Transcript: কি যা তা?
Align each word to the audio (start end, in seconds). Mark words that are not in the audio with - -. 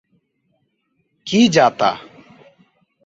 কি 1.27 1.39
যা 1.55 1.67
তা? 1.79 1.91